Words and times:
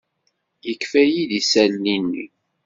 Yefka-iyi-d 0.67 1.31
isali-nni. 1.39 2.25